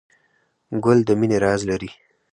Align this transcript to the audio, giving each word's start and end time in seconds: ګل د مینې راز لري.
ګل 0.83 0.99
د 1.07 1.09
مینې 1.19 1.37
راز 1.43 1.61
لري. 1.69 1.91